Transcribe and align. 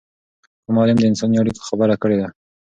کوم 0.63 0.75
عالم 0.81 0.97
د 0.99 1.03
انساني 1.09 1.37
اړیکو 1.41 1.61
خبره 1.69 1.95
کړې 2.01 2.17
ده؟ 2.21 2.27